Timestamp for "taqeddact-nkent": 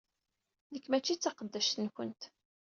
1.21-2.21